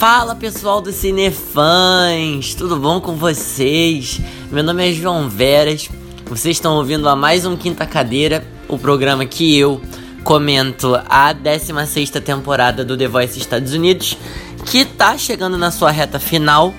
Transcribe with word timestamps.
Fala 0.00 0.34
pessoal 0.34 0.80
do 0.80 0.92
Cinefãs, 0.92 2.54
tudo 2.54 2.78
bom 2.78 3.02
com 3.02 3.16
vocês? 3.16 4.18
Meu 4.50 4.64
nome 4.64 4.88
é 4.88 4.94
João 4.94 5.28
Veras, 5.28 5.90
vocês 6.24 6.56
estão 6.56 6.76
ouvindo 6.76 7.06
a 7.06 7.14
mais 7.14 7.44
um 7.44 7.54
Quinta 7.54 7.84
Cadeira, 7.84 8.42
o 8.66 8.78
programa 8.78 9.26
que 9.26 9.58
eu 9.58 9.78
comento 10.24 10.98
a 11.06 11.34
16 11.34 12.08
temporada 12.12 12.82
do 12.82 12.96
The 12.96 13.08
Voice 13.08 13.38
Estados 13.38 13.74
Unidos, 13.74 14.16
que 14.64 14.86
tá 14.86 15.18
chegando 15.18 15.58
na 15.58 15.70
sua 15.70 15.90
reta 15.90 16.18
final 16.18 16.72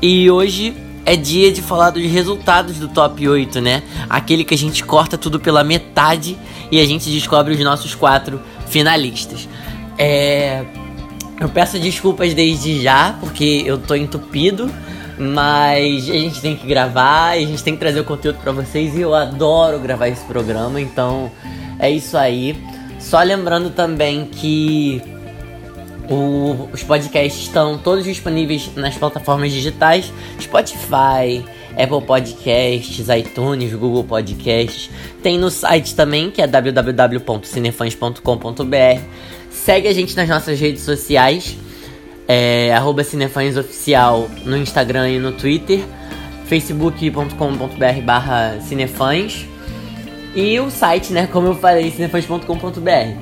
e 0.00 0.30
hoje 0.30 0.72
é 1.04 1.16
dia 1.16 1.52
de 1.52 1.62
falar 1.62 1.90
dos 1.90 2.04
resultados 2.04 2.76
do 2.76 2.86
top 2.86 3.28
8, 3.28 3.60
né? 3.60 3.82
Aquele 4.08 4.44
que 4.44 4.54
a 4.54 4.58
gente 4.58 4.84
corta 4.84 5.18
tudo 5.18 5.40
pela 5.40 5.64
metade 5.64 6.38
e 6.70 6.78
a 6.78 6.86
gente 6.86 7.10
descobre 7.10 7.52
os 7.52 7.60
nossos 7.64 7.96
quatro 7.96 8.40
finalistas. 8.68 9.48
É. 9.98 10.64
Eu 11.40 11.48
peço 11.48 11.78
desculpas 11.78 12.34
desde 12.34 12.82
já, 12.82 13.14
porque 13.18 13.62
eu 13.64 13.78
tô 13.78 13.94
entupido, 13.94 14.70
mas 15.18 16.08
a 16.10 16.12
gente 16.12 16.38
tem 16.38 16.54
que 16.54 16.66
gravar, 16.66 17.30
a 17.30 17.38
gente 17.38 17.64
tem 17.64 17.72
que 17.72 17.80
trazer 17.80 17.98
o 17.98 18.04
conteúdo 18.04 18.38
para 18.40 18.52
vocês 18.52 18.94
e 18.94 19.00
eu 19.00 19.14
adoro 19.14 19.78
gravar 19.78 20.08
esse 20.08 20.22
programa, 20.26 20.78
então 20.78 21.32
é 21.78 21.90
isso 21.90 22.18
aí. 22.18 22.62
Só 22.98 23.22
lembrando 23.22 23.70
também 23.70 24.26
que 24.26 25.02
o, 26.10 26.68
os 26.74 26.82
podcasts 26.82 27.40
estão 27.40 27.78
todos 27.78 28.04
disponíveis 28.04 28.70
nas 28.76 28.98
plataformas 28.98 29.50
digitais: 29.50 30.12
Spotify, 30.38 31.42
Apple 31.76 32.02
Podcasts, 32.06 33.08
iTunes, 33.08 33.72
Google 33.72 34.04
Podcasts. 34.04 34.88
Tem 35.22 35.38
no 35.38 35.50
site 35.50 35.94
também, 35.94 36.30
que 36.30 36.42
é 36.42 36.46
www.cinefãs.com.br. 36.46 39.00
Segue 39.50 39.88
a 39.88 39.92
gente 39.92 40.16
nas 40.16 40.28
nossas 40.28 40.60
redes 40.60 40.82
sociais, 40.82 41.56
é, 42.26 42.74
Oficial 43.58 44.28
no 44.44 44.56
Instagram 44.56 45.10
e 45.10 45.18
no 45.18 45.32
Twitter, 45.32 45.80
facebook.com.br 46.46 48.00
barra 48.04 48.58
cinefãs 48.60 49.50
e 50.34 50.58
o 50.60 50.70
site, 50.70 51.12
né, 51.12 51.28
como 51.30 51.48
eu 51.48 51.54
falei, 51.54 51.90
cinefãs.com.br. 51.90 53.16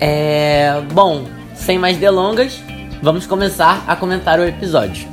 É, 0.00 0.82
bom, 0.92 1.24
sem 1.54 1.78
mais 1.78 1.96
delongas, 1.96 2.60
vamos 3.02 3.26
começar 3.26 3.84
a 3.86 3.96
comentar 3.96 4.38
o 4.38 4.44
episódio. 4.44 5.11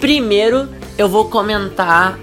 Primeiro, 0.00 0.68
eu 0.98 1.08
vou 1.08 1.26
comentar 1.30 2.18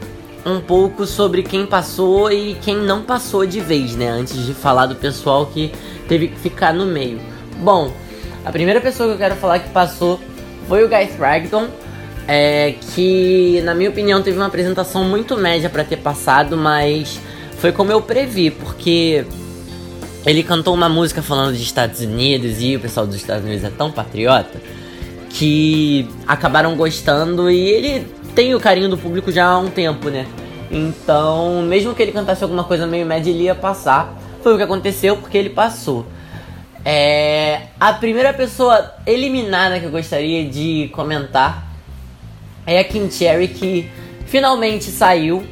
um 0.45 0.59
pouco 0.59 1.05
sobre 1.05 1.41
quem 1.41 1.65
passou 1.65 2.31
e 2.31 2.55
quem 2.61 2.77
não 2.77 3.01
passou 3.01 3.45
de 3.45 3.59
vez, 3.59 3.95
né? 3.95 4.09
Antes 4.09 4.45
de 4.45 4.53
falar 4.53 4.85
do 4.85 4.95
pessoal 4.95 5.47
que 5.47 5.71
teve 6.07 6.27
que 6.27 6.39
ficar 6.39 6.73
no 6.73 6.85
meio. 6.85 7.19
Bom, 7.57 7.91
a 8.45 8.51
primeira 8.51 8.79
pessoa 8.79 9.09
que 9.09 9.15
eu 9.15 9.17
quero 9.17 9.35
falar 9.35 9.59
que 9.59 9.69
passou 9.69 10.19
foi 10.67 10.83
o 10.83 10.89
Guy 10.89 11.07
Thragton, 11.17 11.67
é, 12.27 12.75
que 12.93 13.61
na 13.63 13.73
minha 13.73 13.89
opinião 13.89 14.21
teve 14.21 14.37
uma 14.37 14.47
apresentação 14.47 15.03
muito 15.03 15.35
média 15.35 15.69
para 15.69 15.83
ter 15.83 15.97
passado, 15.97 16.55
mas 16.55 17.19
foi 17.57 17.71
como 17.71 17.91
eu 17.91 18.01
previ, 18.01 18.51
porque 18.51 19.25
ele 20.25 20.43
cantou 20.43 20.73
uma 20.73 20.89
música 20.89 21.21
falando 21.21 21.55
de 21.55 21.63
Estados 21.63 22.01
Unidos 22.01 22.61
e 22.61 22.75
o 22.75 22.79
pessoal 22.79 23.07
dos 23.07 23.15
Estados 23.15 23.43
Unidos 23.43 23.63
é 23.63 23.69
tão 23.69 23.91
patriota 23.91 24.61
que 25.33 26.07
acabaram 26.27 26.75
gostando 26.75 27.49
e 27.49 27.69
ele 27.69 28.07
tem 28.35 28.53
o 28.53 28.59
carinho 28.59 28.87
do 28.87 28.97
público 28.97 29.31
já 29.31 29.47
há 29.47 29.57
um 29.57 29.69
tempo, 29.69 30.09
né? 30.09 30.27
Então, 30.69 31.63
mesmo 31.63 31.93
que 31.93 32.01
ele 32.03 32.11
cantasse 32.11 32.43
alguma 32.43 32.63
coisa 32.63 32.85
meio 32.85 33.05
média, 33.05 33.31
ele 33.31 33.43
ia 33.43 33.55
passar. 33.55 34.15
Foi 34.43 34.53
o 34.53 34.57
que 34.57 34.63
aconteceu 34.63 35.17
porque 35.17 35.37
ele 35.37 35.49
passou. 35.49 36.05
É, 36.85 37.63
a 37.79 37.93
primeira 37.93 38.31
pessoa 38.31 38.93
eliminada 39.07 39.79
que 39.79 39.85
eu 39.85 39.91
gostaria 39.91 40.45
de 40.47 40.89
comentar 40.93 41.67
é 42.65 42.79
a 42.79 42.83
Kim 42.83 43.09
Cherry, 43.09 43.47
que 43.47 43.89
finalmente 44.27 44.85
saiu, 44.85 45.43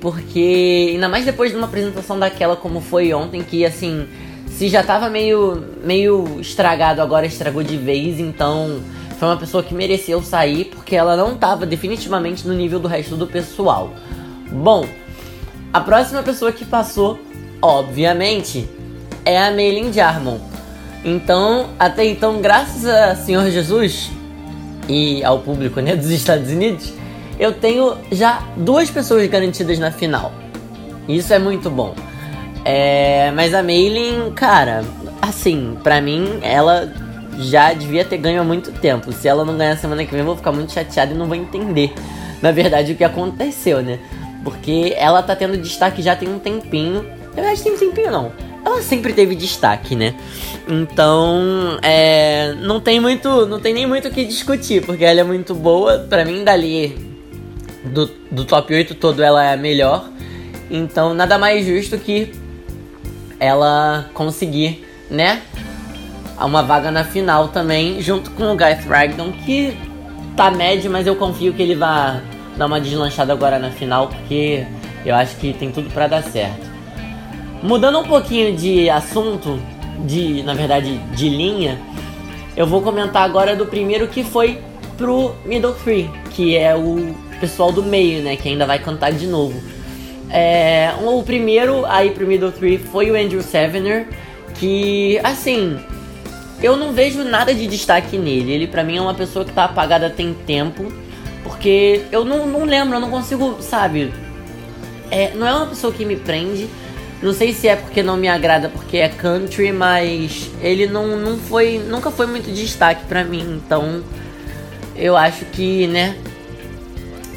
porque 0.00 0.90
ainda 0.92 1.08
mais 1.08 1.24
depois 1.24 1.50
de 1.50 1.56
uma 1.56 1.66
apresentação 1.66 2.18
daquela 2.18 2.56
como 2.56 2.80
foi 2.80 3.14
ontem, 3.14 3.42
que 3.42 3.64
assim, 3.64 4.06
se 4.48 4.68
já 4.68 4.82
tava 4.82 5.08
meio, 5.08 5.64
meio 5.82 6.40
estragado, 6.40 7.00
agora 7.00 7.24
estragou 7.24 7.62
de 7.62 7.76
vez, 7.76 8.18
então 8.18 8.80
foi 9.20 9.28
uma 9.28 9.36
pessoa 9.36 9.62
que 9.62 9.74
mereceu 9.74 10.22
sair, 10.22 10.64
porque 10.64 10.96
ela 10.96 11.14
não 11.14 11.36
tava 11.36 11.66
definitivamente 11.66 12.48
no 12.48 12.54
nível 12.54 12.80
do 12.80 12.88
resto 12.88 13.16
do 13.16 13.26
pessoal. 13.26 13.92
Bom, 14.50 14.86
a 15.70 15.78
próxima 15.78 16.22
pessoa 16.22 16.50
que 16.50 16.64
passou, 16.64 17.20
obviamente, 17.60 18.66
é 19.22 19.38
a 19.38 19.50
Maylin 19.50 19.92
Jarmon. 19.92 20.38
Então, 21.04 21.68
até 21.78 22.06
então, 22.06 22.40
graças 22.40 22.86
a 22.86 23.14
Senhor 23.14 23.50
Jesus, 23.50 24.10
e 24.88 25.22
ao 25.22 25.40
público 25.40 25.80
né, 25.80 25.94
dos 25.94 26.08
Estados 26.08 26.50
Unidos, 26.50 26.90
eu 27.38 27.52
tenho 27.52 27.98
já 28.10 28.42
duas 28.56 28.90
pessoas 28.90 29.28
garantidas 29.28 29.78
na 29.78 29.90
final. 29.90 30.32
Isso 31.06 31.30
é 31.34 31.38
muito 31.38 31.68
bom. 31.68 31.94
É, 32.64 33.30
mas 33.32 33.52
a 33.52 33.62
Maylin, 33.62 34.32
cara, 34.34 34.82
assim, 35.20 35.76
pra 35.82 36.00
mim, 36.00 36.38
ela 36.40 36.90
já 37.40 37.72
devia 37.72 38.04
ter 38.04 38.18
ganho 38.18 38.40
há 38.40 38.44
muito 38.44 38.72
tempo. 38.72 39.12
Se 39.12 39.28
ela 39.28 39.44
não 39.44 39.56
ganhar 39.56 39.76
semana 39.76 40.04
que 40.04 40.10
vem, 40.10 40.20
eu 40.20 40.26
vou 40.26 40.36
ficar 40.36 40.52
muito 40.52 40.72
chateado 40.72 41.12
e 41.12 41.16
não 41.16 41.26
vou 41.26 41.36
entender, 41.36 41.92
na 42.40 42.52
verdade, 42.52 42.92
o 42.92 42.96
que 42.96 43.04
aconteceu, 43.04 43.82
né? 43.82 43.98
Porque 44.44 44.94
ela 44.96 45.22
tá 45.22 45.36
tendo 45.36 45.56
destaque 45.56 46.02
já 46.02 46.16
tem 46.16 46.28
um 46.28 46.38
tempinho. 46.38 47.02
Na 47.28 47.42
verdade, 47.42 47.62
tem 47.62 47.72
um 47.72 47.78
tempinho 47.78 48.10
não 48.10 48.50
ela 48.64 48.82
sempre 48.82 49.12
teve 49.12 49.34
destaque, 49.34 49.94
né? 49.96 50.14
Então, 50.68 51.78
é, 51.82 52.54
não 52.58 52.80
tem 52.80 53.00
muito, 53.00 53.46
não 53.46 53.58
tem 53.58 53.72
nem 53.72 53.86
muito 53.86 54.08
o 54.08 54.10
que 54.10 54.24
discutir, 54.24 54.84
porque 54.84 55.04
ela 55.04 55.20
é 55.20 55.24
muito 55.24 55.54
boa. 55.54 55.98
Para 55.98 56.24
mim, 56.24 56.44
dali 56.44 56.96
do, 57.84 58.06
do 58.30 58.44
top 58.44 58.74
8 58.74 58.94
todo, 58.94 59.22
ela 59.22 59.44
é 59.44 59.54
a 59.54 59.56
melhor. 59.56 60.08
Então, 60.70 61.14
nada 61.14 61.38
mais 61.38 61.66
justo 61.66 61.98
que 61.98 62.32
ela 63.38 64.08
conseguir, 64.14 64.86
né? 65.10 65.42
Uma 66.40 66.62
vaga 66.62 66.90
na 66.90 67.04
final 67.04 67.48
também, 67.48 68.00
junto 68.00 68.30
com 68.30 68.52
o 68.52 68.56
Guy 68.56 68.74
Thragdon, 68.82 69.30
que 69.44 69.76
tá 70.36 70.50
médio, 70.50 70.90
mas 70.90 71.06
eu 71.06 71.14
confio 71.14 71.52
que 71.52 71.62
ele 71.62 71.74
vai 71.74 72.20
dar 72.56 72.66
uma 72.66 72.80
deslanchada 72.80 73.32
agora 73.32 73.58
na 73.58 73.70
final, 73.70 74.08
porque 74.08 74.66
eu 75.04 75.14
acho 75.14 75.36
que 75.36 75.52
tem 75.52 75.70
tudo 75.70 75.90
para 75.90 76.06
dar 76.06 76.22
certo. 76.22 76.68
Mudando 77.62 77.98
um 77.98 78.04
pouquinho 78.04 78.56
de 78.56 78.88
assunto, 78.88 79.60
de 80.06 80.42
na 80.42 80.54
verdade 80.54 80.96
de 81.14 81.28
linha, 81.28 81.78
eu 82.56 82.66
vou 82.66 82.80
comentar 82.80 83.22
agora 83.22 83.54
do 83.54 83.66
primeiro 83.66 84.08
que 84.08 84.24
foi 84.24 84.58
pro 84.96 85.34
Middle 85.44 85.74
Three, 85.74 86.10
que 86.30 86.56
é 86.56 86.74
o 86.74 87.14
pessoal 87.38 87.70
do 87.70 87.82
meio, 87.82 88.22
né, 88.22 88.36
que 88.36 88.48
ainda 88.48 88.66
vai 88.66 88.78
cantar 88.78 89.12
de 89.12 89.26
novo. 89.26 89.60
É, 90.30 90.92
o 91.02 91.22
primeiro 91.22 91.84
aí 91.86 92.10
pro 92.10 92.26
Middle 92.26 92.52
Three 92.52 92.78
foi 92.78 93.10
o 93.10 93.14
Andrew 93.14 93.42
Sevener, 93.42 94.08
que 94.54 95.18
assim, 95.22 95.78
eu 96.62 96.76
não 96.76 96.92
vejo 96.92 97.24
nada 97.24 97.54
de 97.54 97.66
destaque 97.66 98.18
nele. 98.18 98.52
Ele 98.52 98.66
para 98.66 98.84
mim 98.84 98.96
é 98.96 99.00
uma 99.00 99.14
pessoa 99.14 99.44
que 99.44 99.52
tá 99.52 99.64
apagada 99.64 100.10
tem 100.10 100.34
tempo, 100.34 100.92
porque 101.42 102.02
eu 102.12 102.24
não, 102.24 102.46
não 102.46 102.64
lembro, 102.64 102.96
eu 102.96 103.00
não 103.00 103.10
consigo, 103.10 103.56
sabe? 103.60 104.12
É, 105.10 105.32
não 105.34 105.46
é 105.46 105.54
uma 105.54 105.66
pessoa 105.66 105.92
que 105.92 106.04
me 106.04 106.16
prende. 106.16 106.68
Não 107.22 107.34
sei 107.34 107.52
se 107.52 107.68
é 107.68 107.76
porque 107.76 108.02
não 108.02 108.16
me 108.16 108.28
agrada 108.28 108.68
porque 108.68 108.96
é 108.96 109.08
country, 109.08 109.72
mas 109.72 110.50
ele 110.62 110.86
não, 110.86 111.18
não 111.18 111.36
foi. 111.36 111.78
Nunca 111.78 112.10
foi 112.10 112.26
muito 112.26 112.50
destaque 112.50 113.04
para 113.04 113.24
mim. 113.24 113.60
Então 113.64 114.02
eu 114.96 115.16
acho 115.16 115.44
que, 115.46 115.86
né? 115.86 116.16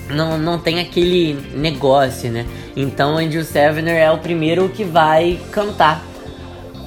Não, 0.09 0.37
não 0.37 0.59
tem 0.59 0.79
aquele 0.79 1.33
negócio, 1.55 2.29
né? 2.29 2.45
Então 2.75 3.17
Andrew 3.17 3.43
Sevener 3.43 3.95
é 3.95 4.11
o 4.11 4.17
primeiro 4.17 4.69
que 4.69 4.83
vai 4.83 5.39
cantar 5.51 6.03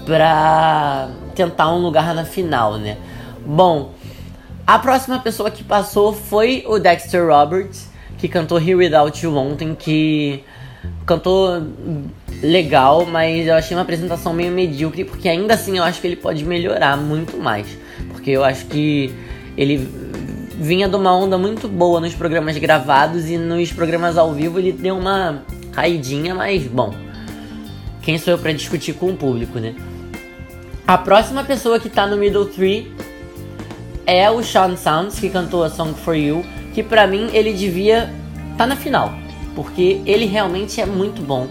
pra 0.04 1.10
tentar 1.36 1.70
um 1.72 1.78
lugar 1.78 2.14
na 2.14 2.24
final, 2.24 2.78
né? 2.78 2.96
Bom, 3.44 3.92
a 4.66 4.78
próxima 4.78 5.20
pessoa 5.20 5.50
que 5.50 5.62
passou 5.62 6.12
foi 6.12 6.64
o 6.66 6.78
Dexter 6.78 7.28
Roberts, 7.28 7.88
que 8.18 8.26
cantou 8.26 8.58
Here 8.58 8.74
Without 8.74 9.24
You 9.24 9.36
ontem, 9.36 9.74
que 9.74 10.42
cantou 11.04 11.62
legal, 12.42 13.06
mas 13.06 13.46
eu 13.46 13.54
achei 13.54 13.76
uma 13.76 13.82
apresentação 13.82 14.32
meio 14.32 14.50
medíocre, 14.50 15.04
porque 15.04 15.28
ainda 15.28 15.54
assim 15.54 15.78
eu 15.78 15.84
acho 15.84 16.00
que 16.00 16.06
ele 16.06 16.16
pode 16.16 16.44
melhorar 16.44 16.96
muito 16.96 17.36
mais. 17.36 17.66
Porque 18.10 18.30
eu 18.30 18.42
acho 18.42 18.66
que 18.66 19.14
ele 19.56 19.88
vinha 20.58 20.88
de 20.88 20.96
uma 20.96 21.14
onda 21.14 21.36
muito 21.36 21.68
boa 21.68 22.00
nos 22.00 22.14
programas 22.14 22.56
gravados 22.56 23.28
e 23.28 23.36
nos 23.36 23.70
programas 23.72 24.16
ao 24.16 24.32
vivo 24.32 24.58
ele 24.58 24.72
deu 24.72 24.96
uma 24.96 25.42
caidinha, 25.72 26.34
mas 26.34 26.66
bom. 26.66 26.94
Quem 28.02 28.18
sou 28.18 28.32
eu 28.32 28.38
para 28.38 28.52
discutir 28.52 28.94
com 28.94 29.10
o 29.10 29.16
público, 29.16 29.58
né? 29.58 29.74
A 30.86 30.96
próxima 30.96 31.42
pessoa 31.42 31.80
que 31.80 31.88
tá 31.88 32.06
no 32.06 32.16
Middle 32.16 32.46
Three 32.46 32.94
é 34.06 34.30
o 34.30 34.40
Sean 34.40 34.76
Sounds, 34.76 35.18
que 35.18 35.28
cantou 35.28 35.64
a 35.64 35.68
Song 35.68 35.92
for 35.94 36.14
You, 36.14 36.44
que 36.72 36.80
para 36.80 37.08
mim 37.08 37.28
ele 37.32 37.52
devia 37.52 38.08
tá 38.56 38.68
na 38.68 38.76
final, 38.76 39.12
porque 39.56 40.00
ele 40.06 40.26
realmente 40.26 40.80
é 40.80 40.86
muito 40.86 41.20
bom. 41.20 41.48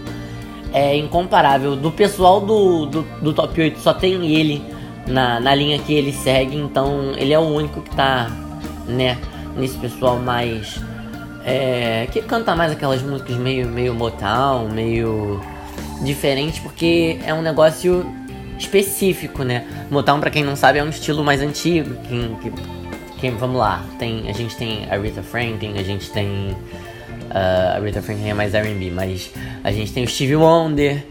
é 0.72 0.96
incomparável. 0.96 1.76
Do 1.76 1.92
pessoal 1.92 2.40
do, 2.40 2.86
do, 2.86 3.02
do 3.20 3.34
top 3.34 3.60
8 3.60 3.78
só 3.78 3.92
tem 3.92 4.26
ele 4.26 4.64
na, 5.06 5.38
na 5.38 5.54
linha 5.54 5.78
que 5.78 5.92
ele 5.92 6.12
segue, 6.12 6.56
então 6.56 7.12
ele 7.18 7.34
é 7.34 7.38
o 7.38 7.42
único 7.42 7.82
que 7.82 7.94
tá, 7.94 8.30
né, 8.88 9.18
nesse 9.54 9.76
pessoal 9.76 10.18
mais. 10.18 10.80
É, 11.44 12.08
que 12.10 12.22
canta 12.22 12.56
mais 12.56 12.72
aquelas 12.72 13.02
músicas 13.02 13.36
meio, 13.36 13.68
meio 13.68 13.94
Motown, 13.94 14.70
meio 14.70 15.40
diferente, 16.02 16.60
porque 16.62 17.18
é 17.24 17.34
um 17.34 17.42
negócio 17.42 18.04
específico, 18.58 19.42
né? 19.42 19.64
Motown, 19.90 20.20
para 20.20 20.30
quem 20.30 20.44
não 20.44 20.56
sabe, 20.56 20.78
é 20.78 20.84
um 20.84 20.88
estilo 20.88 21.24
mais 21.24 21.40
antigo. 21.40 21.94
Quem, 22.08 22.36
que, 22.36 22.52
quem, 23.20 23.30
vamos 23.32 23.58
lá, 23.58 23.84
tem, 23.98 24.28
a 24.28 24.32
gente 24.32 24.56
tem 24.56 24.86
a 24.90 24.96
Rita 24.96 25.22
Franklin, 25.22 25.78
a 25.78 25.82
gente 25.82 26.10
tem. 26.10 26.56
Uh, 27.30 27.76
a 27.76 27.80
Rita 27.80 28.00
Franklin 28.00 28.28
é 28.28 28.34
mais 28.34 28.54
RB, 28.54 28.90
mas 28.90 29.30
a 29.64 29.72
gente 29.72 29.92
tem 29.92 30.04
o 30.04 30.08
Stevie 30.08 30.36
Wonder, 30.36 31.04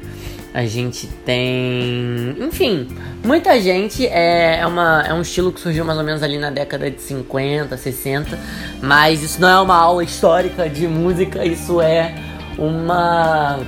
a 0.54 0.66
gente 0.66 1.08
tem. 1.26 2.36
Enfim, 2.40 2.88
muita 3.24 3.60
gente. 3.60 4.08
É, 4.08 4.60
é, 4.60 4.68
uma, 4.68 5.04
é 5.08 5.14
um 5.14 5.22
estilo 5.22 5.52
que 5.52 5.60
surgiu 5.60 5.84
mais 5.84 5.98
ou 5.98 6.04
menos 6.04 6.24
ali 6.24 6.38
na 6.38 6.50
década 6.50 6.90
de 6.90 7.02
50, 7.02 7.76
60, 7.76 8.40
mas 8.82 9.22
isso 9.22 9.42
não 9.42 9.50
é 9.50 9.60
uma 9.60 9.76
aula 9.76 10.04
histórica 10.04 10.70
de 10.70 10.88
música, 10.88 11.46
isso 11.46 11.82
é 11.82 12.16
uma 12.58 13.60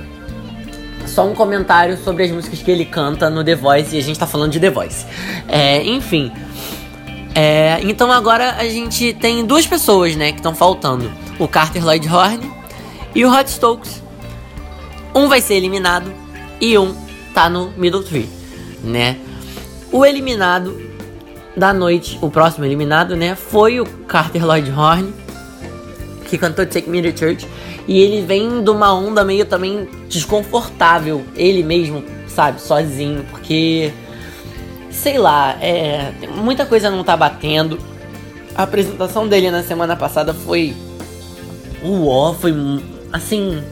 só 1.08 1.26
um 1.26 1.34
comentário 1.34 1.96
sobre 1.98 2.24
as 2.24 2.30
músicas 2.30 2.62
que 2.62 2.70
ele 2.70 2.84
canta 2.84 3.28
no 3.28 3.42
The 3.42 3.54
Voice 3.54 3.96
e 3.96 3.98
a 3.98 4.02
gente 4.02 4.18
tá 4.18 4.26
falando 4.26 4.52
de 4.52 4.60
The 4.60 4.70
Voice. 4.70 5.06
É, 5.48 5.82
enfim. 5.82 6.30
É, 7.34 7.78
então 7.82 8.10
agora 8.10 8.56
a 8.58 8.68
gente 8.68 9.12
tem 9.14 9.44
duas 9.44 9.66
pessoas, 9.66 10.16
né, 10.16 10.32
que 10.32 10.38
estão 10.38 10.54
faltando: 10.54 11.10
o 11.38 11.48
Carter 11.48 11.84
Lloyd 11.84 12.08
Horne 12.08 12.52
e 13.14 13.24
o 13.24 13.32
Hot 13.32 13.50
Stokes. 13.50 14.02
Um 15.14 15.28
vai 15.28 15.40
ser 15.40 15.54
eliminado 15.54 16.12
e 16.60 16.76
um 16.78 16.94
tá 17.34 17.48
no 17.48 17.72
Middle 17.76 18.02
Tree, 18.02 18.28
né? 18.82 19.16
O 19.90 20.04
eliminado 20.04 20.80
da 21.56 21.72
noite, 21.72 22.18
o 22.20 22.30
próximo 22.30 22.64
eliminado, 22.64 23.16
né, 23.16 23.34
foi 23.34 23.80
o 23.80 23.86
Carter 23.86 24.44
Lloyd 24.44 24.70
Horne, 24.70 25.12
que 26.28 26.38
cantou 26.38 26.64
Take 26.66 26.88
Me 26.88 27.02
to 27.02 27.18
Church. 27.18 27.48
E 27.88 27.98
ele 27.98 28.20
vem 28.20 28.62
de 28.62 28.70
uma 28.70 28.92
onda 28.92 29.24
meio 29.24 29.46
também 29.46 29.88
desconfortável, 30.10 31.24
ele 31.34 31.62
mesmo, 31.62 32.04
sabe, 32.28 32.60
sozinho, 32.60 33.24
porque 33.30 33.90
sei 34.90 35.16
lá, 35.16 35.56
é, 35.60 36.12
muita 36.36 36.66
coisa 36.66 36.90
não 36.90 37.02
tá 37.02 37.16
batendo. 37.16 37.78
A 38.54 38.64
apresentação 38.64 39.26
dele 39.26 39.50
na 39.50 39.62
semana 39.62 39.96
passada 39.96 40.34
foi 40.34 40.76
uó, 41.82 42.34
foi 42.34 42.52
assim, 43.10 43.62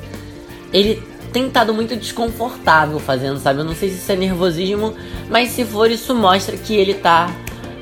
ele 0.72 1.02
tem 1.32 1.48
estado 1.48 1.74
muito 1.74 1.94
desconfortável 1.94 2.98
fazendo, 2.98 3.38
sabe? 3.38 3.60
Eu 3.60 3.64
não 3.64 3.74
sei 3.74 3.90
se 3.90 3.96
isso 3.96 4.12
é 4.12 4.16
nervosismo, 4.16 4.94
mas 5.28 5.50
se 5.50 5.64
for 5.64 5.90
isso 5.90 6.14
mostra 6.14 6.56
que 6.56 6.74
ele 6.74 6.94
tá 6.94 7.30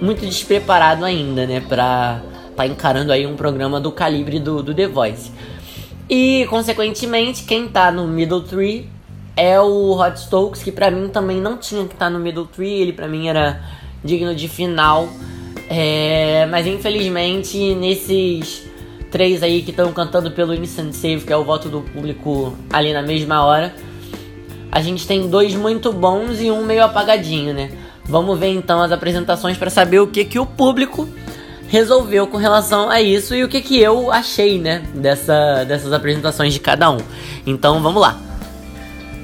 muito 0.01 0.27
despreparado 0.27 1.05
ainda, 1.05 1.47
né, 1.47 1.61
pra 1.61 2.21
tá 2.57 2.67
encarando 2.67 3.13
aí 3.13 3.27
um 3.27 3.37
programa 3.37 3.81
do 3.81 3.93
calibre 3.93 4.39
do, 4.41 4.63
do 4.63 4.75
The 4.75 4.87
Voice. 4.87 5.31
E, 6.09 6.47
consequentemente, 6.51 7.45
quem 7.45 7.69
tá 7.69 7.91
no 7.91 8.07
Middle 8.07 8.43
Tree 8.43 8.89
é 9.37 9.59
o 9.61 9.99
Hot 9.99 10.19
Stokes, 10.21 10.63
que 10.63 10.71
pra 10.71 10.91
mim 10.91 11.09
também 11.09 11.41
não 11.41 11.57
tinha 11.57 11.85
que 11.87 11.95
estar 11.95 12.07
tá 12.07 12.11
no 12.11 12.19
Middle 12.19 12.47
Tree, 12.47 12.81
ele 12.81 12.93
pra 12.93 13.09
mim 13.09 13.29
era 13.29 13.63
digno 14.03 14.35
de 14.35 14.49
final. 14.49 15.09
É, 15.69 16.47
mas 16.51 16.67
infelizmente, 16.67 17.75
nesses 17.75 18.67
três 19.11 19.43
aí 19.43 19.63
que 19.63 19.71
estão 19.71 19.93
cantando 19.93 20.31
pelo 20.31 20.55
Instant 20.55 20.93
Save, 20.93 21.21
que 21.21 21.33
é 21.33 21.37
o 21.37 21.45
voto 21.45 21.69
do 21.69 21.81
público 21.81 22.57
ali 22.71 22.93
na 22.93 23.03
mesma 23.03 23.45
hora, 23.45 23.75
a 24.71 24.81
gente 24.81 25.07
tem 25.07 25.29
dois 25.29 25.55
muito 25.55 25.93
bons 25.93 26.41
e 26.41 26.51
um 26.51 26.65
meio 26.65 26.85
apagadinho, 26.85 27.55
né? 27.55 27.71
Vamos 28.05 28.39
ver 28.39 28.49
então 28.49 28.83
as 28.83 28.93
apresentações 28.93 29.57
para 29.57 29.71
saber 29.71 30.01
o 30.01 30.07
que, 30.07 30.25
que 30.25 30.39
o 30.39 30.45
público 30.45 31.09
resolveu 31.75 32.29
com 32.29 32.37
relação 32.37 32.89
a 32.89 33.03
isso 33.03 33.35
e 33.35 33.43
o 33.43 33.49
que, 33.49 33.61
que 33.61 33.81
eu 33.81 34.13
achei, 34.13 34.61
né, 34.61 34.85
dessa, 34.95 35.65
dessas 35.65 35.93
apresentações 35.93 36.53
de 36.53 36.61
cada 36.61 36.89
um. 36.89 36.99
Então 37.45 37.83
vamos 37.83 38.01
lá. 38.01 38.17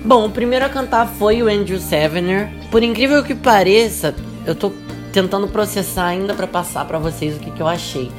Bom, 0.04 0.26
o 0.26 0.30
primeiro 0.30 0.64
a 0.64 0.68
cantar 0.68 1.06
foi 1.06 1.44
o 1.44 1.48
Andrew 1.48 1.78
Sevener. 1.78 2.50
Por 2.68 2.82
incrível 2.82 3.22
que 3.22 3.36
pareça, 3.36 4.12
eu 4.44 4.56
tô 4.56 4.72
tentando 5.12 5.46
processar 5.46 6.06
ainda 6.06 6.34
para 6.34 6.48
passar 6.48 6.84
para 6.86 6.98
vocês 6.98 7.36
o 7.36 7.38
que, 7.38 7.52
que 7.52 7.62
eu 7.62 7.68
achei. 7.68 8.10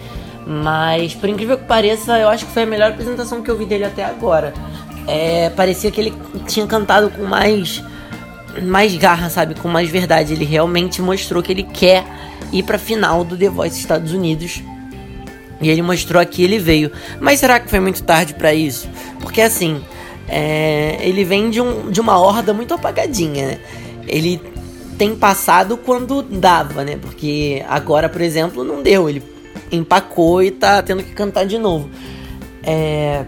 Mas, 0.47 1.13
por 1.13 1.27
incrível 1.27 1.57
que 1.57 1.65
pareça, 1.65 2.17
eu 2.17 2.29
acho 2.29 2.45
que 2.45 2.53
foi 2.53 2.63
a 2.63 2.65
melhor 2.65 2.91
apresentação 2.91 3.41
que 3.41 3.51
eu 3.51 3.57
vi 3.57 3.65
dele 3.65 3.83
até 3.83 4.05
agora. 4.05 4.53
É, 5.07 5.49
parecia 5.49 5.91
que 5.91 5.99
ele 5.99 6.13
tinha 6.47 6.65
cantado 6.65 7.09
com 7.09 7.23
mais 7.23 7.83
mais 8.63 8.95
garra, 8.95 9.29
sabe? 9.29 9.55
Com 9.55 9.67
mais 9.67 9.89
verdade. 9.89 10.33
Ele 10.33 10.45
realmente 10.45 11.01
mostrou 11.01 11.43
que 11.43 11.51
ele 11.51 11.63
quer 11.63 12.05
ir 12.51 12.63
pra 12.63 12.77
final 12.77 13.23
do 13.23 13.37
The 13.37 13.49
Voice 13.49 13.79
Estados 13.79 14.13
Unidos. 14.13 14.63
E 15.61 15.69
ele 15.69 15.81
mostrou 15.81 16.21
aqui 16.21 16.43
ele 16.43 16.57
veio. 16.57 16.91
Mas 17.19 17.39
será 17.39 17.59
que 17.59 17.69
foi 17.69 17.79
muito 17.79 18.03
tarde 18.03 18.33
para 18.33 18.53
isso? 18.53 18.89
Porque 19.19 19.41
assim, 19.41 19.81
é, 20.27 20.97
ele 21.01 21.23
vem 21.23 21.49
de, 21.49 21.61
um, 21.61 21.91
de 21.91 22.01
uma 22.01 22.17
horda 22.17 22.53
muito 22.53 22.73
apagadinha, 22.73 23.47
né? 23.47 23.59
Ele 24.07 24.41
tem 24.97 25.15
passado 25.15 25.77
quando 25.77 26.21
dava, 26.21 26.83
né? 26.83 26.97
Porque 26.99 27.63
agora, 27.67 28.09
por 28.09 28.21
exemplo, 28.21 28.63
não 28.63 28.81
deu. 28.81 29.09
Ele 29.09 29.23
empacou 29.71 30.41
e 30.41 30.51
tá 30.51 30.81
tendo 30.81 31.03
que 31.03 31.11
cantar 31.11 31.45
de 31.45 31.57
novo. 31.57 31.89
É, 32.63 33.25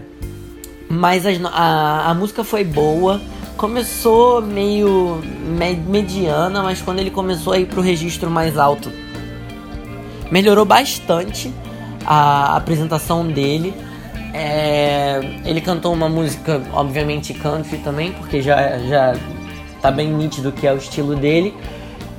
mas 0.88 1.26
a, 1.26 1.30
a, 1.48 2.10
a 2.10 2.14
música 2.14 2.42
foi 2.42 2.64
boa. 2.64 3.20
Começou 3.56 4.42
meio 4.42 5.22
mediana, 5.86 6.62
mas 6.62 6.82
quando 6.82 6.98
ele 6.98 7.10
começou 7.10 7.52
a 7.52 7.58
ir 7.58 7.66
pro 7.66 7.80
registro 7.80 8.30
mais 8.30 8.58
alto, 8.58 8.90
melhorou 10.34 10.64
bastante 10.64 11.54
a 12.04 12.56
apresentação 12.56 13.24
dele. 13.24 13.72
É, 14.32 15.20
ele 15.44 15.60
cantou 15.60 15.92
uma 15.92 16.08
música, 16.08 16.60
obviamente 16.72 17.32
country 17.32 17.78
também, 17.78 18.10
porque 18.10 18.42
já, 18.42 18.76
já 18.78 19.14
tá 19.80 19.92
bem 19.92 20.12
nítido 20.12 20.50
que 20.50 20.66
é 20.66 20.72
o 20.72 20.76
estilo 20.76 21.14
dele. 21.14 21.54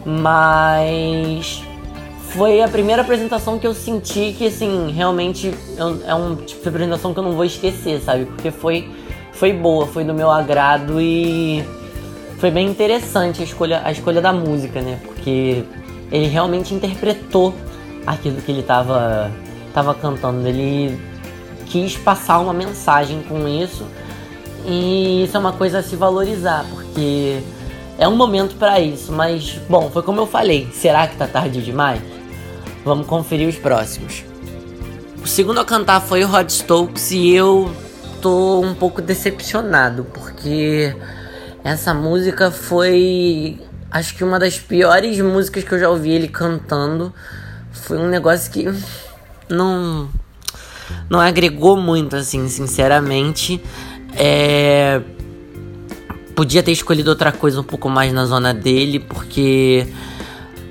Mas 0.06 1.62
foi 2.30 2.62
a 2.62 2.70
primeira 2.70 3.02
apresentação 3.02 3.60
que 3.60 3.68
eu 3.68 3.74
senti 3.74 4.34
que, 4.38 4.48
assim, 4.48 4.94
realmente 4.96 5.54
é 6.08 6.16
um 6.16 6.38
tipo 6.38 6.64
de 6.64 6.70
apresentação 6.70 7.14
que 7.14 7.20
eu 7.20 7.24
não 7.24 7.34
vou 7.34 7.44
esquecer, 7.44 8.00
sabe? 8.00 8.24
Porque 8.24 8.50
foi, 8.50 8.90
foi 9.34 9.52
boa, 9.52 9.88
foi 9.88 10.06
do 10.06 10.14
meu 10.14 10.32
agrado 10.32 11.02
e 11.02 11.66
foi 12.38 12.50
bem 12.50 12.66
interessante 12.66 13.42
a 13.42 13.44
escolha, 13.44 13.82
a 13.84 13.92
escolha 13.92 14.22
da 14.22 14.32
música, 14.32 14.80
né? 14.80 15.02
Porque 15.04 15.66
ele 16.10 16.28
realmente 16.28 16.74
interpretou 16.74 17.54
aquilo 18.06 18.42
que 18.42 18.52
ele 18.52 18.62
estava 18.62 19.32
tava 19.74 19.94
cantando. 19.94 20.48
Ele 20.48 21.00
quis 21.66 21.98
passar 21.98 22.40
uma 22.40 22.54
mensagem 22.54 23.22
com 23.24 23.48
isso 23.48 23.86
e 24.66 25.24
isso 25.24 25.36
é 25.36 25.40
uma 25.40 25.54
coisa 25.54 25.80
a 25.80 25.84
se 25.84 25.96
valorizar, 25.96 26.66
porque 26.72 27.40
é 27.98 28.08
um 28.08 28.16
momento 28.16 28.56
para 28.56 28.80
isso, 28.80 29.12
mas 29.12 29.60
bom, 29.70 29.90
foi 29.92 30.02
como 30.02 30.22
eu 30.22 30.28
falei, 30.28 30.68
será 30.74 31.08
que 31.08 31.16
tá 31.16 31.28
tarde 31.28 31.62
demais? 31.62 32.02
Vamos 32.84 33.06
conferir 33.08 33.48
os 33.48 33.58
próximos. 33.58 34.24
O 35.24 35.28
segundo 35.28 35.60
a 35.60 35.66
cantar 35.66 36.02
foi 36.02 36.24
o 36.24 36.28
Rod 36.28 36.50
Stokes 36.50 37.12
e 37.12 37.32
eu 37.32 37.72
tô 38.22 38.60
um 38.62 38.74
pouco 38.74 39.02
decepcionado, 39.02 40.06
porque 40.06 40.96
essa 41.64 41.94
música 41.94 42.52
foi 42.52 43.60
acho 43.92 44.16
que 44.16 44.24
uma 44.24 44.40
das 44.40 44.60
piores 44.60 45.20
músicas 45.20 45.64
que 45.64 45.74
eu 45.74 45.80
já 45.80 45.90
ouvi 45.90 46.12
ele 46.12 46.28
cantando 46.28 47.14
foi 47.76 47.98
um 47.98 48.08
negócio 48.08 48.52
que 48.52 48.66
não 49.50 50.10
não 51.10 51.20
agregou 51.20 51.78
muito 51.78 52.16
assim, 52.16 52.48
sinceramente. 52.48 53.62
É, 54.14 55.02
podia 56.36 56.62
ter 56.62 56.72
escolhido 56.72 57.10
outra 57.10 57.32
coisa 57.32 57.60
um 57.60 57.64
pouco 57.64 57.90
mais 57.90 58.12
na 58.14 58.26
zona 58.26 58.54
dele, 58.54 59.00
porque 59.00 59.88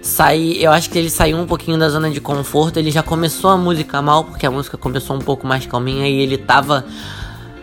sair, 0.02 0.62
eu 0.62 0.70
acho 0.70 0.90
que 0.90 0.98
ele 0.98 1.08
saiu 1.08 1.38
um 1.38 1.46
pouquinho 1.46 1.78
da 1.78 1.88
zona 1.88 2.10
de 2.10 2.20
conforto, 2.20 2.78
ele 2.78 2.90
já 2.90 3.02
começou 3.02 3.50
a 3.50 3.56
música 3.56 4.02
mal, 4.02 4.24
porque 4.24 4.46
a 4.46 4.50
música 4.50 4.76
começou 4.76 5.16
um 5.16 5.20
pouco 5.20 5.46
mais 5.46 5.66
calminha 5.66 6.08
e 6.08 6.20
ele 6.20 6.36
tava 6.36 6.84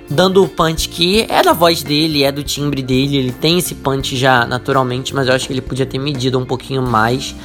dando 0.10 0.44
o 0.44 0.50
punch 0.50 0.90
que 0.90 1.26
é 1.30 1.42
da 1.42 1.54
voz 1.54 1.84
dele, 1.84 2.24
é 2.24 2.32
do 2.32 2.44
timbre 2.44 2.82
dele, 2.82 3.16
ele 3.16 3.32
tem 3.32 3.60
esse 3.60 3.76
punch 3.76 4.18
já 4.18 4.46
naturalmente, 4.46 5.16
mas 5.16 5.28
eu 5.28 5.34
acho 5.34 5.48
que 5.48 5.54
ele 5.54 5.62
podia 5.62 5.86
ter 5.86 6.00
medido 6.00 6.38
um 6.38 6.46
pouquinho 6.46 6.82
mais. 6.82 7.36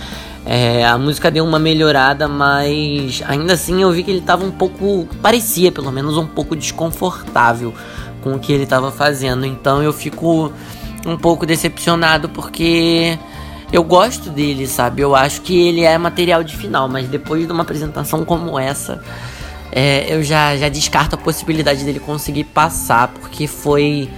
É, 0.47 0.87
a 0.87 0.97
música 0.97 1.29
deu 1.29 1.45
uma 1.45 1.59
melhorada, 1.59 2.29
mas 2.29 3.21
ainda 3.26 3.55
assim 3.55 3.83
eu 3.83 3.91
vi 3.91 4.05
que 4.05 4.11
ele 4.12 4.21
tava 4.21 4.45
um 4.45 4.50
pouco. 4.53 5.09
parecia 5.21 5.73
pelo 5.73 5.91
menos 5.91 6.17
um 6.17 6.26
pouco 6.26 6.55
desconfortável 6.55 7.75
com 8.23 8.35
o 8.35 8.38
que 8.38 8.53
ele 8.53 8.65
tava 8.65 8.93
fazendo. 8.93 9.45
Então 9.45 9.83
eu 9.83 9.93
fico 9.93 10.53
um 11.05 11.17
pouco 11.17 11.45
decepcionado 11.45 12.29
porque 12.29 13.19
eu 13.73 13.83
gosto 13.83 14.31
dele, 14.31 14.69
sabe? 14.69 15.03
Eu 15.03 15.17
acho 15.17 15.43
que 15.43 15.69
ele 15.69 15.83
é 15.83 15.99
material 15.99 16.45
de 16.45 16.57
final, 16.57 16.88
mas 16.88 17.09
depois 17.09 17.45
de 17.45 17.53
uma 17.53 17.62
apresentação 17.62 18.25
como 18.25 18.57
essa, 18.57 19.03
é, 19.73 20.15
eu 20.15 20.23
já, 20.23 20.57
já 20.57 20.69
descarto 20.69 21.17
a 21.17 21.19
possibilidade 21.19 21.85
dele 21.85 21.99
conseguir 21.99 22.45
passar, 22.45 23.09
porque 23.09 23.49
foi 23.49 24.09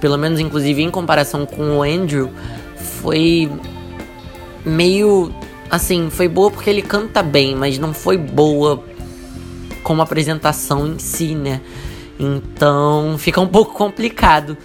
pelo 0.00 0.16
menos 0.16 0.40
inclusive 0.40 0.82
em 0.82 0.90
comparação 0.90 1.44
com 1.44 1.78
o 1.78 1.82
Andrew, 1.82 2.30
foi 2.76 3.50
meio 4.64 5.32
assim, 5.70 6.10
foi 6.10 6.28
boa 6.28 6.50
porque 6.50 6.70
ele 6.70 6.82
canta 6.82 7.22
bem, 7.22 7.54
mas 7.54 7.78
não 7.78 7.92
foi 7.92 8.16
boa 8.16 8.82
como 9.82 10.02
apresentação 10.02 10.86
em 10.86 10.98
si, 10.98 11.34
né? 11.34 11.60
Então 12.18 13.16
fica 13.18 13.40
um 13.40 13.46
pouco 13.46 13.74
complicado 13.74 14.56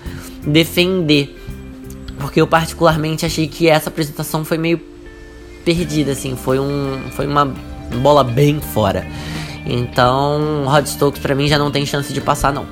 defender. 0.46 1.38
Porque 2.20 2.40
eu 2.40 2.48
particularmente 2.48 3.26
achei 3.26 3.48
que 3.48 3.68
essa 3.68 3.90
apresentação 3.90 4.46
foi 4.46 4.58
meio 4.58 4.80
perdida, 5.66 6.12
assim, 6.12 6.36
foi 6.36 6.60
um. 6.60 7.02
Foi 7.12 7.26
uma 7.28 7.46
bola 8.02 8.24
bem 8.24 8.60
fora. 8.60 9.06
Então, 9.66 10.64
Rod 10.66 10.86
Stokes 10.86 11.22
para 11.22 11.36
mim 11.36 11.48
já 11.48 11.58
não 11.58 11.72
tem 11.72 11.86
chance 11.86 12.14
de 12.14 12.22
passar 12.22 12.54
não. 12.54 12.66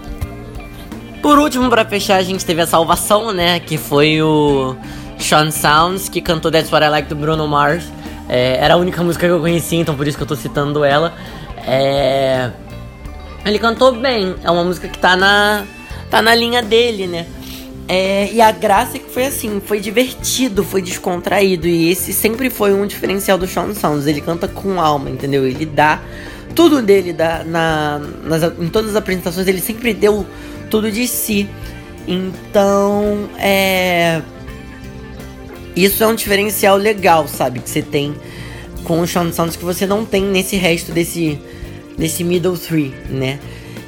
Por 1.22 1.38
último, 1.38 1.70
para 1.70 1.86
fechar, 1.86 2.16
a 2.16 2.24
gente 2.24 2.46
teve 2.46 2.62
a 2.62 2.68
salvação, 2.68 3.32
né? 3.34 3.60
Que 3.60 3.78
foi 3.78 4.22
o 4.22 4.76
Sean 5.18 5.52
Sounds, 5.52 6.10
que 6.10 6.22
cantou 6.22 6.50
That's 6.50 6.72
What 6.72 6.86
I 6.86 6.90
Like 6.90 7.10
do 7.10 7.16
Bruno 7.16 7.48
Mars. 7.48 7.84
É, 8.30 8.58
era 8.62 8.76
a 8.76 8.78
única 8.78 9.04
música 9.04 9.26
que 9.26 9.32
eu 9.32 9.40
conhecia, 9.40 9.80
então 9.80 9.96
por 9.96 10.08
isso 10.08 10.16
que 10.16 10.24
eu 10.24 10.28
tô 10.28 10.36
citando 10.36 10.84
ela. 10.84 11.14
É... 11.66 12.52
Ele 13.46 13.58
cantou 13.58 13.92
bem, 13.94 14.36
é 14.44 14.52
uma 14.52 14.64
música 14.64 14.88
que 14.88 14.98
tá 14.98 15.16
na, 15.16 15.66
tá 16.10 16.22
na 16.22 16.36
linha 16.36 16.62
dele, 16.62 17.08
né? 17.08 17.26
É, 17.88 18.32
e 18.32 18.40
a 18.40 18.52
graça 18.52 18.98
é 18.98 19.00
que 19.00 19.10
foi 19.10 19.26
assim, 19.26 19.60
foi 19.66 19.80
divertido, 19.80 20.64
foi 20.64 20.82
descontraído. 20.82 21.68
E 21.68 21.90
esse 21.90 22.14
sempre 22.14 22.50
foi 22.52 22.72
um 22.72 22.86
diferencial 22.86 23.36
do 23.36 23.48
Sean 23.48 23.74
Sounds. 23.74 24.06
Ele 24.06 24.22
canta 24.22 24.48
com 24.48 24.80
alma, 24.80 25.10
entendeu? 25.10 25.48
Ele 25.48 25.66
dá 25.66 26.00
tudo 26.56 26.82
dele 26.82 27.14
dá, 27.14 27.44
na, 27.46 28.02
nas, 28.24 28.44
em 28.44 28.68
todas 28.68 28.92
as 28.92 28.96
apresentações, 28.96 29.48
ele 29.48 29.62
sempre 29.62 29.94
deu 29.94 30.26
tudo 30.70 30.92
de 30.92 31.08
si. 31.08 31.50
Então, 32.08 33.30
é. 33.38 34.22
Isso 35.76 36.04
é 36.04 36.08
um 36.08 36.16
diferencial 36.16 36.78
legal, 36.78 37.28
sabe? 37.28 37.60
Que 37.60 37.70
você 37.70 37.82
tem 37.82 38.16
com 38.84 39.02
o 39.02 39.08
Sean 39.08 39.32
Sounds 39.32 39.56
que 39.56 39.64
você 39.64 39.86
não 39.86 40.06
tem 40.06 40.24
nesse 40.24 40.56
resto 40.56 40.92
desse, 40.92 41.40
desse 41.98 42.24
middle 42.24 42.58
three, 42.58 42.94
né? 43.10 43.40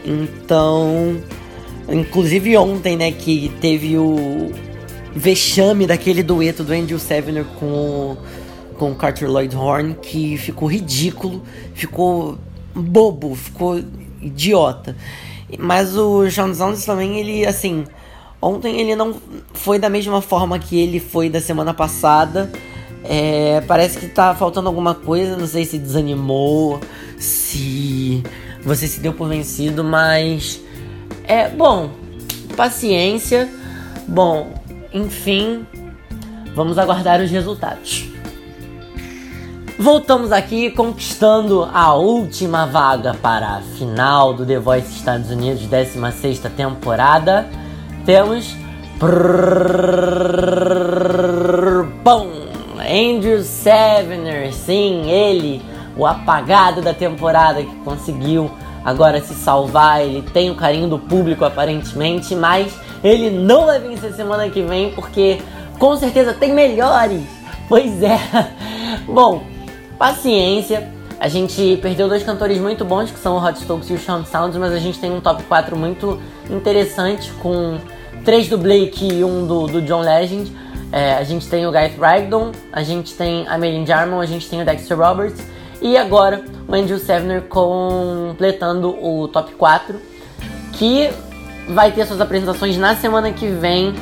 Então, 0.05 1.21
inclusive 1.89 2.55
ontem, 2.57 2.95
né, 2.95 3.11
que 3.11 3.51
teve 3.61 3.97
o 3.97 4.51
vexame 5.15 5.85
daquele 5.85 6.23
dueto 6.23 6.63
do 6.63 6.73
Andrew 6.73 6.99
Sevener 6.99 7.45
com 7.59 8.17
com 8.81 8.93
o 8.93 8.95
Carter 8.95 9.29
Lloyd 9.29 9.55
Horn, 9.55 9.93
que 10.01 10.35
ficou 10.37 10.67
ridículo, 10.67 11.43
ficou 11.75 12.39
bobo, 12.73 13.35
ficou 13.35 13.79
idiota. 14.19 14.95
Mas 15.59 15.95
o 15.95 16.27
Sean 16.31 16.51
Sounds 16.55 16.83
também, 16.83 17.19
ele, 17.19 17.45
assim, 17.45 17.83
ontem 18.41 18.79
ele 18.79 18.95
não 18.95 19.15
foi 19.53 19.77
da 19.77 19.89
mesma 19.89 20.21
forma 20.21 20.57
que 20.57 20.79
ele 20.79 20.99
foi 20.99 21.29
da 21.29 21.39
semana 21.39 21.73
passada. 21.73 22.51
É, 23.03 23.61
parece 23.67 23.99
que 23.99 24.07
tá 24.07 24.33
faltando 24.35 24.67
alguma 24.67 24.93
coisa, 24.93 25.35
não 25.35 25.47
sei 25.47 25.65
se 25.65 25.77
desanimou, 25.77 26.79
se 27.17 28.23
você 28.63 28.87
se 28.87 28.99
deu 28.99 29.13
por 29.13 29.27
vencido, 29.27 29.83
mas 29.83 30.61
é 31.23 31.49
bom, 31.49 31.89
paciência. 32.55 33.49
Bom, 34.07 34.53
enfim, 34.93 35.65
vamos 36.53 36.77
aguardar 36.77 37.21
os 37.21 37.31
resultados. 37.31 38.11
Voltamos 39.79 40.31
aqui 40.31 40.69
conquistando 40.69 41.67
a 41.73 41.95
última 41.95 42.67
vaga 42.67 43.15
para 43.15 43.55
a 43.55 43.61
final 43.61 44.31
do 44.31 44.45
The 44.45 44.59
Voice 44.59 44.95
Estados 44.95 45.31
Unidos, 45.31 45.65
16 45.65 46.39
temporada. 46.55 47.49
Temos. 48.05 48.55
Bom, 52.03 52.27
Andrew 52.79 53.41
Sevener, 53.41 54.53
sim, 54.53 55.09
ele, 55.09 55.61
o 55.97 56.05
apagado 56.05 56.81
da 56.81 56.93
temporada 56.93 57.63
que 57.63 57.75
conseguiu 57.77 58.51
agora 58.83 59.21
se 59.21 59.33
salvar. 59.33 60.01
Ele 60.01 60.21
tem 60.21 60.49
o 60.49 60.55
carinho 60.55 60.87
do 60.87 60.99
público 60.99 61.45
aparentemente, 61.45 62.35
mas 62.35 62.73
ele 63.03 63.29
não 63.29 63.65
vai 63.65 63.79
vencer 63.79 64.13
semana 64.13 64.49
que 64.49 64.61
vem 64.61 64.91
porque 64.91 65.39
com 65.79 65.95
certeza 65.95 66.33
tem 66.33 66.53
melhores. 66.53 67.23
Pois 67.67 68.01
é. 68.03 68.19
Bom, 69.07 69.43
paciência. 69.97 71.00
A 71.21 71.27
gente 71.27 71.77
perdeu 71.83 72.09
dois 72.09 72.23
cantores 72.23 72.57
muito 72.57 72.83
bons, 72.83 73.11
que 73.11 73.19
são 73.19 73.35
o 73.35 73.45
Hot 73.45 73.59
Stokes 73.59 73.91
e 73.91 73.93
o 73.93 73.99
Sean 73.99 74.25
Sounds, 74.25 74.57
mas 74.57 74.73
a 74.73 74.79
gente 74.79 74.97
tem 74.97 75.11
um 75.11 75.21
top 75.21 75.43
4 75.43 75.77
muito 75.77 76.19
interessante, 76.49 77.31
com 77.33 77.77
três 78.25 78.47
do 78.47 78.57
Blake 78.57 79.07
e 79.07 79.23
um 79.23 79.45
do, 79.45 79.67
do 79.67 79.83
John 79.83 80.01
Legend. 80.01 80.51
É, 80.91 81.13
a 81.13 81.23
gente 81.23 81.47
tem 81.47 81.67
o 81.67 81.71
Guy 81.71 81.95
Ragdon, 81.99 82.51
a 82.73 82.81
gente 82.81 83.13
tem 83.13 83.47
a 83.47 83.55
Megan 83.55 83.85
Jarman, 83.85 84.19
a 84.19 84.25
gente 84.25 84.49
tem 84.49 84.63
o 84.63 84.65
Dexter 84.65 84.97
Roberts 84.97 85.45
e 85.79 85.95
agora 85.95 86.43
o 86.67 86.73
Andrew 86.73 86.97
Sevener 86.97 87.43
completando 87.43 88.89
o 88.89 89.27
top 89.27 89.53
4, 89.53 90.01
que 90.73 91.11
vai 91.69 91.91
ter 91.91 92.07
suas 92.07 92.19
apresentações 92.19 92.77
na 92.77 92.95
semana 92.95 93.31
que 93.31 93.47
vem. 93.47 93.93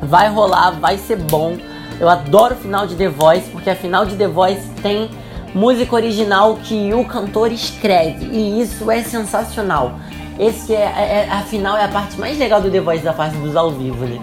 Vai 0.00 0.28
rolar, 0.28 0.70
vai 0.78 0.96
ser 0.96 1.16
bom. 1.16 1.56
Eu 1.98 2.08
adoro 2.08 2.54
o 2.54 2.56
final 2.56 2.86
de 2.86 2.94
The 2.94 3.08
Voice, 3.08 3.50
porque 3.50 3.68
a 3.68 3.74
final 3.74 4.06
de 4.06 4.14
The 4.14 4.28
Voice 4.28 4.68
tem 4.80 5.10
música 5.54 5.94
original 5.94 6.56
que 6.56 6.92
o 6.94 7.04
cantor 7.04 7.52
escreve, 7.52 8.26
e 8.26 8.60
isso 8.60 8.90
é 8.90 9.02
sensacional. 9.02 9.98
Esse 10.38 10.74
é, 10.74 10.80
é, 10.80 11.26
é 11.28 11.30
a 11.30 11.42
final 11.42 11.76
é 11.76 11.84
a 11.84 11.88
parte 11.88 12.18
mais 12.18 12.38
legal 12.38 12.60
do 12.60 12.70
The 12.70 12.80
Voice 12.80 13.04
da 13.04 13.12
parte 13.12 13.36
dos 13.36 13.54
ao 13.54 13.70
vivo, 13.70 14.06
né? 14.06 14.20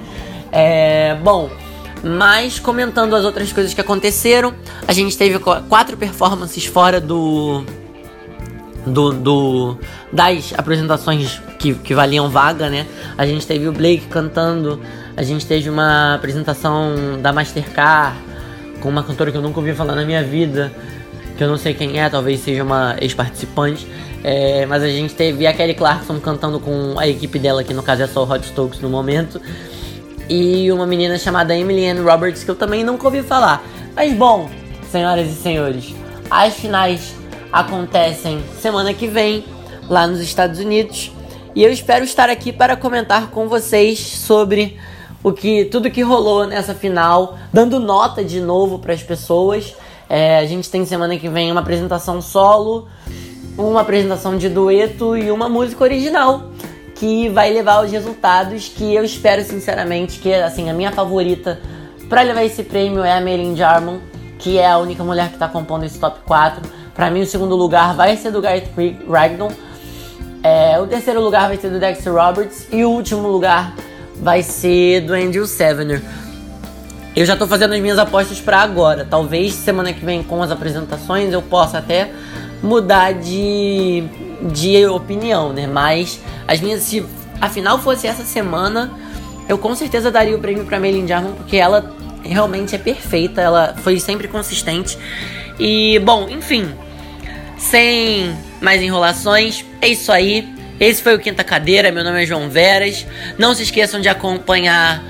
É, 0.51 1.15
bom, 1.23 1.49
mas 2.03 2.59
comentando 2.59 3.15
as 3.15 3.23
outras 3.25 3.51
coisas 3.51 3.73
que 3.73 3.81
aconteceram, 3.81 4.53
a 4.87 4.93
gente 4.93 5.17
teve 5.17 5.39
quatro 5.39 5.97
performances 5.97 6.65
fora 6.65 6.99
do 6.99 7.63
do, 8.87 9.11
do, 9.11 9.77
das 10.11 10.53
apresentações 10.57 11.41
que, 11.59 11.73
que 11.75 11.93
valiam 11.93 12.29
vaga, 12.29 12.69
né? 12.69 12.87
A 13.17 13.25
gente 13.25 13.45
teve 13.45 13.67
o 13.67 13.73
Blake 13.73 14.05
cantando, 14.07 14.79
a 15.15 15.23
gente 15.23 15.45
teve 15.45 15.69
uma 15.69 16.15
apresentação 16.15 17.19
da 17.21 17.33
Mastercard 17.33 18.17
com 18.79 18.89
uma 18.89 19.03
cantora 19.03 19.31
que 19.31 19.37
eu 19.37 19.41
nunca 19.41 19.59
ouvi 19.59 19.73
falar 19.73 19.95
na 19.95 20.05
minha 20.05 20.23
vida, 20.23 20.71
que 21.37 21.43
eu 21.43 21.47
não 21.47 21.57
sei 21.57 21.73
quem 21.73 21.99
é, 21.99 22.09
talvez 22.09 22.39
seja 22.39 22.63
uma 22.63 22.95
ex-participante. 22.99 23.87
É, 24.23 24.65
mas 24.65 24.83
a 24.83 24.89
gente 24.89 25.13
teve 25.13 25.45
a 25.45 25.53
Kelly 25.53 25.75
Clarkson 25.75 26.19
cantando 26.19 26.59
com 26.59 26.95
a 26.97 27.07
equipe 27.07 27.37
dela, 27.39 27.63
que 27.63 27.73
no 27.73 27.83
caso 27.83 28.03
é 28.03 28.07
só 28.07 28.23
o 28.23 28.29
Hot 28.29 28.45
Stokes 28.45 28.81
no 28.81 28.89
momento. 28.89 29.39
E 30.27 30.69
uma 30.71 30.85
menina 30.85 31.17
chamada 31.17 31.55
Emily 31.55 31.87
Ann 31.87 32.03
Roberts, 32.03 32.43
que 32.43 32.51
eu 32.51 32.55
também 32.55 32.83
nunca 32.83 33.05
ouvi 33.05 33.21
falar. 33.21 33.63
Mas 33.95 34.13
bom, 34.13 34.49
senhoras 34.91 35.27
e 35.27 35.35
senhores, 35.35 35.95
as 36.29 36.55
finais 36.55 37.15
acontecem 37.51 38.43
semana 38.59 38.93
que 38.93 39.07
vem, 39.07 39.45
lá 39.87 40.05
nos 40.05 40.19
Estados 40.19 40.59
Unidos. 40.59 41.11
E 41.55 41.63
eu 41.63 41.71
espero 41.71 42.03
estar 42.03 42.29
aqui 42.29 42.51
para 42.51 42.75
comentar 42.75 43.29
com 43.29 43.47
vocês 43.47 43.99
sobre 43.99 44.77
o 45.23 45.31
que 45.31 45.65
tudo 45.65 45.89
que 45.89 46.01
rolou 46.01 46.45
nessa 46.45 46.73
final, 46.73 47.37
dando 47.51 47.79
nota 47.79 48.23
de 48.23 48.39
novo 48.39 48.79
para 48.79 48.93
as 48.93 49.01
pessoas. 49.01 49.75
É, 50.09 50.39
a 50.39 50.45
gente 50.45 50.69
tem 50.69 50.85
semana 50.85 51.17
que 51.17 51.27
vem 51.29 51.51
uma 51.51 51.61
apresentação 51.61 52.21
solo, 52.21 52.87
uma 53.57 53.81
apresentação 53.81 54.37
de 54.37 54.49
dueto 54.49 55.17
e 55.17 55.31
uma 55.31 55.49
música 55.49 55.83
original 55.83 56.51
que 56.95 57.29
vai 57.29 57.51
levar 57.51 57.83
os 57.83 57.91
resultados 57.91 58.67
que 58.69 58.95
eu 58.95 59.03
espero 59.03 59.43
sinceramente 59.43 60.19
que 60.19 60.33
assim 60.33 60.67
a 60.67 60.73
minha 60.73 60.91
favorita 60.91 61.59
para 62.09 62.21
levar 62.21 62.43
esse 62.43 62.63
prêmio 62.63 63.03
é 63.03 63.13
a 63.13 63.19
Marilyn 63.19 63.55
Jarman, 63.55 63.99
que 64.39 64.57
é 64.57 64.69
a 64.69 64.77
única 64.77 65.03
mulher 65.03 65.27
que 65.27 65.33
está 65.33 65.47
compondo 65.47 65.83
esse 65.83 65.99
top 65.99 66.19
4. 66.25 66.61
Para 66.95 67.11
mim, 67.11 67.21
o 67.21 67.25
segundo 67.25 67.55
lugar 67.55 67.93
vai 67.95 68.15
ser 68.15 68.31
do 68.31 68.41
Gareth 68.41 68.69
Ragdon. 69.09 69.51
É, 70.41 70.79
o 70.79 70.87
terceiro 70.87 71.21
lugar 71.21 71.47
vai 71.47 71.57
ser 71.57 71.69
do 71.69 71.79
Dexter 71.79 72.13
Roberts. 72.13 72.67
E 72.71 72.85
o 72.85 72.89
último 72.89 73.27
lugar 73.27 73.75
vai 74.15 74.41
ser 74.41 75.01
do 75.01 75.13
Andrew 75.13 75.45
Sevener. 75.45 76.01
Eu 77.17 77.25
já 77.25 77.35
tô 77.35 77.47
fazendo 77.47 77.73
as 77.73 77.79
minhas 77.79 77.97
apostas 77.97 78.39
para 78.39 78.59
agora. 78.59 79.03
Talvez 79.03 79.55
semana 79.55 79.91
que 79.91 80.05
vem, 80.05 80.21
com 80.21 80.43
as 80.43 80.51
apresentações, 80.51 81.33
eu 81.33 81.41
possa 81.41 81.79
até 81.79 82.11
mudar 82.61 83.11
de, 83.15 84.03
de 84.53 84.85
opinião, 84.85 85.51
né? 85.51 85.65
Mas 85.65 86.19
as 86.47 86.61
minhas, 86.61 86.83
se 86.83 87.03
afinal 87.41 87.79
fosse 87.79 88.05
essa 88.05 88.23
semana, 88.23 88.91
eu 89.49 89.57
com 89.57 89.73
certeza 89.73 90.11
daria 90.11 90.35
o 90.35 90.39
prêmio 90.39 90.63
para 90.65 90.79
Maylin 90.79 91.07
Jarman, 91.07 91.33
porque 91.33 91.57
ela 91.57 91.91
realmente 92.21 92.75
é 92.75 92.77
perfeita, 92.77 93.41
ela 93.41 93.73
foi 93.77 93.99
sempre 93.99 94.27
consistente. 94.27 94.95
E, 95.57 95.97
bom, 95.97 96.29
enfim, 96.29 96.71
sem 97.57 98.37
mais 98.61 98.79
enrolações, 98.79 99.65
é 99.81 99.87
isso 99.87 100.11
aí. 100.11 100.55
Esse 100.79 101.01
foi 101.01 101.15
o 101.15 101.19
Quinta 101.19 101.43
Cadeira. 101.43 101.91
Meu 101.91 102.03
nome 102.03 102.21
é 102.21 102.25
João 102.27 102.47
Veras. 102.47 103.07
Não 103.39 103.55
se 103.55 103.63
esqueçam 103.63 103.99
de 103.99 104.07
acompanhar 104.07 105.03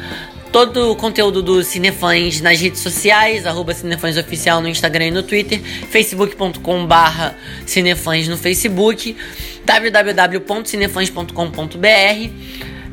todo 0.52 0.92
o 0.92 0.96
conteúdo 0.96 1.42
do 1.42 1.64
Cinefãs 1.64 2.42
nas 2.42 2.60
redes 2.60 2.82
sociais, 2.82 3.46
arroba 3.46 3.74
Cinefãs 3.74 4.18
Oficial 4.18 4.60
no 4.62 4.68
Instagram 4.68 5.08
e 5.08 5.12
no 5.12 5.24
Twitter, 5.24 5.62
facebook.com 5.90 6.86
barra 6.86 7.38
Cinefãs 7.66 8.28
no 8.28 8.38
Facebook, 8.38 9.16
www.cinefãs.com.br. 9.66 12.30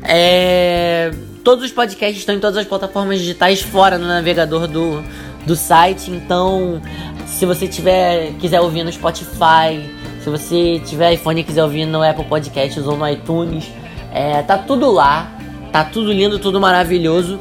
É... 0.03 1.11
Todos 1.43 1.65
os 1.65 1.71
podcasts 1.71 2.17
estão 2.17 2.35
em 2.35 2.39
todas 2.39 2.57
as 2.57 2.65
plataformas 2.65 3.19
digitais 3.19 3.61
fora 3.61 3.97
no 3.97 4.07
navegador 4.07 4.67
do, 4.67 5.03
do 5.45 5.55
site. 5.55 6.11
Então, 6.11 6.81
se 7.27 7.45
você 7.45 7.67
tiver 7.67 8.31
quiser 8.39 8.61
ouvir 8.61 8.83
no 8.83 8.91
Spotify, 8.91 9.89
se 10.23 10.29
você 10.29 10.81
tiver 10.85 11.13
iPhone 11.13 11.41
e 11.41 11.43
quiser 11.43 11.63
ouvir 11.63 11.85
no 11.85 12.01
Apple 12.01 12.25
Podcasts 12.25 12.85
ou 12.85 12.97
no 12.97 13.07
iTunes, 13.07 13.65
é, 14.11 14.41
tá 14.41 14.57
tudo 14.57 14.89
lá. 14.89 15.34
Tá 15.75 15.83
tudo 15.83 16.09
lindo, 16.09 16.39
tudo 16.39 16.57
maravilhoso. 16.57 17.37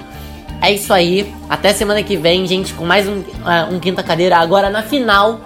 É 0.61 0.73
isso 0.73 0.93
aí. 0.93 1.33
Até 1.49 1.73
semana 1.73 2.03
que 2.03 2.17
vem, 2.17 2.45
gente, 2.49 2.75
com 2.75 2.85
mais 2.85 3.07
um, 3.07 3.19
uh, 3.19 3.73
um 3.73 3.79
Quinta 3.79 4.03
Cadeira. 4.03 4.39
Agora 4.39 4.69
na 4.69 4.83
final. 4.83 5.43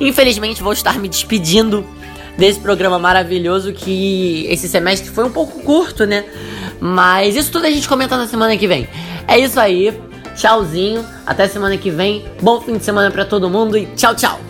Infelizmente 0.00 0.62
vou 0.62 0.72
estar 0.72 1.00
me 1.00 1.08
despedindo 1.08 1.84
desse 2.36 2.60
programa 2.60 2.96
maravilhoso 2.96 3.72
que 3.72 4.46
esse 4.48 4.68
semestre 4.68 5.10
foi 5.10 5.24
um 5.24 5.32
pouco 5.32 5.64
curto, 5.64 6.06
né? 6.06 6.24
Mas 6.78 7.34
isso 7.34 7.50
tudo 7.50 7.66
a 7.66 7.70
gente 7.72 7.88
comenta 7.88 8.16
na 8.16 8.28
semana 8.28 8.56
que 8.56 8.68
vem. 8.68 8.88
É 9.26 9.36
isso 9.36 9.58
aí. 9.58 10.00
Tchauzinho. 10.36 11.04
Até 11.26 11.48
semana 11.48 11.76
que 11.76 11.90
vem. 11.90 12.24
Bom 12.40 12.60
fim 12.60 12.76
de 12.76 12.84
semana 12.84 13.10
para 13.10 13.24
todo 13.24 13.50
mundo 13.50 13.76
e 13.76 13.86
tchau, 13.96 14.14
tchau. 14.14 14.47